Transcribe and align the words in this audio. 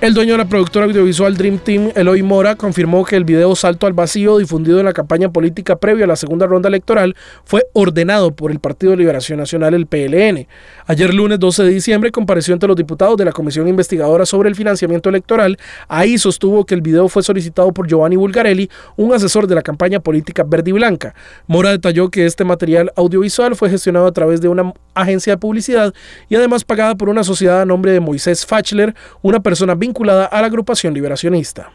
El 0.00 0.12
dueño 0.12 0.32
de 0.32 0.38
la 0.38 0.48
productora 0.48 0.84
audiovisual 0.84 1.36
Dream 1.36 1.58
Team, 1.58 1.92
Eloy 1.94 2.22
Mora, 2.22 2.56
confirmó 2.56 3.04
que 3.04 3.16
el 3.16 3.24
video 3.24 3.54
Salto 3.56 3.86
al 3.86 3.94
Vacío, 3.94 4.36
difundido 4.36 4.78
en 4.78 4.84
la 4.84 4.92
campaña 4.92 5.32
política 5.32 5.76
previa 5.76 6.04
a 6.04 6.08
la 6.08 6.16
segunda 6.16 6.46
ronda 6.46 6.68
electoral, 6.68 7.16
fue 7.44 7.64
ordenado 7.72 8.34
por 8.34 8.50
el 8.50 8.58
Partido 8.58 8.94
Liberación 8.96 9.38
Nacional, 9.38 9.72
el 9.72 9.86
PLN. 9.86 10.46
Ayer 10.86 11.14
lunes 11.14 11.38
12 11.38 11.62
de 11.62 11.70
diciembre 11.70 12.10
compareció 12.10 12.52
ante 12.52 12.66
los 12.66 12.76
diputados 12.76 13.16
de 13.16 13.24
la 13.24 13.32
Comisión 13.32 13.66
Investigadora 13.66 14.26
sobre 14.26 14.50
el 14.50 14.56
Financiamiento 14.56 15.08
Electoral. 15.08 15.56
Ahí 15.88 16.18
sostuvo 16.18 16.66
que 16.66 16.74
el 16.74 16.82
video 16.82 17.08
fue 17.08 17.22
solicitado 17.22 17.72
por 17.72 17.86
Giovanni 17.86 18.16
Bulgarelli, 18.16 18.68
un 18.96 19.14
asesor 19.14 19.46
de 19.46 19.54
la 19.54 19.62
campaña 19.62 20.00
política 20.00 20.42
verde 20.42 20.70
y 20.70 20.72
blanca. 20.74 21.14
Mora 21.46 21.70
detalló 21.70 22.10
que 22.10 22.26
este 22.26 22.44
material 22.44 22.92
audiovisual 22.96 23.56
fue 23.56 23.70
gestionado 23.70 24.06
a 24.06 24.12
través 24.12 24.40
de 24.42 24.48
una 24.48 24.74
agencia 24.92 25.34
de 25.34 25.38
publicidad 25.38 25.94
y 26.28 26.34
además 26.34 26.64
pagada 26.64 26.94
por 26.94 27.08
una 27.08 27.24
sociedad 27.24 27.62
a 27.62 27.64
nombre 27.64 27.92
de 27.92 28.00
Moisés 28.00 28.44
Fachler, 28.44 28.94
una 29.22 29.40
persona 29.40 29.74
vinculada 29.84 30.24
a 30.24 30.40
la 30.40 30.46
agrupación 30.46 30.94
liberacionista. 30.94 31.70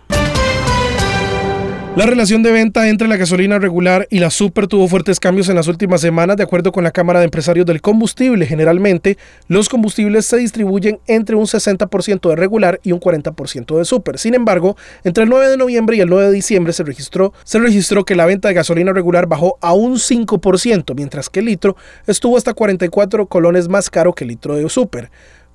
La 1.95 2.05
relación 2.05 2.43
de 2.43 2.51
venta 2.51 2.87
entre 2.87 3.07
la 3.07 3.17
gasolina 3.17 3.59
regular 3.59 4.07
y 4.09 4.19
la 4.19 4.29
super 4.29 4.67
tuvo 4.67 4.87
fuertes 4.87 5.19
cambios 5.19 5.49
en 5.49 5.55
las 5.55 5.67
últimas 5.67 6.01
semanas, 6.01 6.37
de 6.37 6.43
acuerdo 6.43 6.71
con 6.71 6.83
la 6.83 6.91
Cámara 6.91 7.19
de 7.19 7.25
Empresarios 7.25 7.65
del 7.65 7.81
Combustible. 7.81 8.45
Generalmente, 8.45 9.17
los 9.47 9.69
combustibles 9.69 10.25
se 10.25 10.37
distribuyen 10.37 10.99
entre 11.07 11.35
un 11.35 11.45
60% 11.45 12.29
de 12.29 12.35
regular 12.35 12.79
y 12.83 12.93
un 12.93 12.99
40% 12.99 13.77
de 13.77 13.85
super. 13.85 14.17
Sin 14.17 14.33
embargo, 14.33 14.77
entre 15.03 15.25
el 15.25 15.29
9 15.29 15.49
de 15.49 15.57
noviembre 15.57 15.97
y 15.97 15.99
el 15.99 16.09
9 16.09 16.27
de 16.27 16.31
diciembre 16.31 16.73
se 16.73 16.83
registró, 16.83 17.33
se 17.44 17.59
registró 17.59 18.05
que 18.05 18.16
la 18.16 18.25
venta 18.25 18.47
de 18.47 18.53
gasolina 18.53 18.94
regular 18.94 19.27
bajó 19.27 19.57
a 19.59 19.73
un 19.73 19.95
5%, 19.95 20.95
mientras 20.95 21.29
que 21.29 21.41
el 21.41 21.47
litro 21.47 21.75
estuvo 22.07 22.38
hasta 22.38 22.53
44 22.53 23.27
colones 23.27 23.67
más 23.67 23.89
caro 23.89 24.13
que 24.13 24.23
el 24.23 24.29
litro 24.29 24.55
de 24.55 24.69
super 24.69 25.09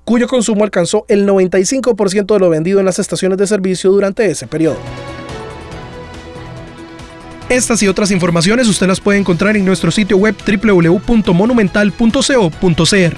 cuyo 0.05 0.27
consumo 0.27 0.63
alcanzó 0.63 1.05
el 1.09 1.27
95% 1.27 2.33
de 2.33 2.39
lo 2.39 2.49
vendido 2.49 2.79
en 2.79 2.85
las 2.85 2.99
estaciones 2.99 3.37
de 3.37 3.47
servicio 3.47 3.91
durante 3.91 4.25
ese 4.25 4.47
periodo. 4.47 4.77
Estas 7.49 7.83
y 7.83 7.87
otras 7.87 8.11
informaciones 8.11 8.67
usted 8.67 8.87
las 8.87 8.99
puede 8.99 9.19
encontrar 9.19 9.55
en 9.57 9.65
nuestro 9.65 9.91
sitio 9.91 10.17
web 10.17 10.35
www.monumental.co.cr. 10.35 13.17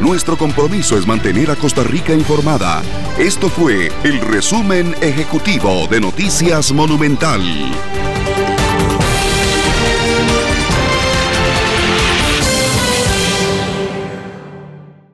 Nuestro 0.00 0.36
compromiso 0.36 0.98
es 0.98 1.06
mantener 1.06 1.50
a 1.50 1.56
Costa 1.56 1.82
Rica 1.84 2.12
informada. 2.12 2.82
Esto 3.18 3.48
fue 3.48 3.90
el 4.04 4.20
resumen 4.20 4.94
ejecutivo 5.00 5.86
de 5.88 6.00
Noticias 6.00 6.70
Monumental. 6.72 7.40